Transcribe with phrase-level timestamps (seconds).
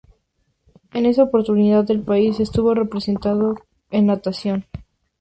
[0.93, 3.53] En esa oportunidad el país estuvo representado
[3.91, 4.65] en natación.